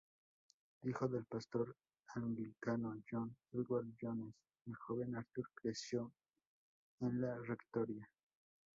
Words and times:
Hijo 0.81 1.07
del 1.07 1.25
pastor 1.25 1.75
anglicano 2.15 3.03
John 3.11 3.35
Edward 3.53 3.85
Jones, 4.01 4.33
el 4.65 4.75
joven 4.75 5.15
Arthur 5.15 5.45
creció 5.53 6.11
en 7.01 7.21
la 7.21 7.37
rectoría. 7.37 8.09